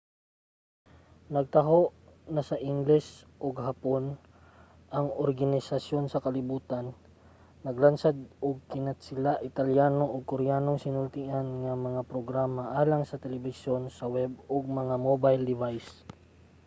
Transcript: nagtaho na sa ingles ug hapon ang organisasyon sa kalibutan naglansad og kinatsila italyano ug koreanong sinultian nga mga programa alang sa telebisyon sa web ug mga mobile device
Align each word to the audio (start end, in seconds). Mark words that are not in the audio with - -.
nagtaho 1.35 1.79
na 2.35 2.41
sa 2.49 2.57
ingles 2.71 3.07
ug 3.45 3.55
hapon 3.67 4.03
ang 4.97 5.07
organisasyon 5.25 6.05
sa 6.09 6.23
kalibutan 6.25 6.85
naglansad 7.65 8.17
og 8.47 8.55
kinatsila 8.71 9.31
italyano 9.49 10.05
ug 10.15 10.29
koreanong 10.31 10.79
sinultian 10.85 11.47
nga 11.63 11.73
mga 11.87 12.01
programa 12.13 12.63
alang 12.81 13.03
sa 13.05 13.21
telebisyon 13.25 13.83
sa 13.97 14.05
web 14.15 14.31
ug 14.55 14.63
mga 14.81 14.95
mobile 15.07 15.43
device 15.51 15.89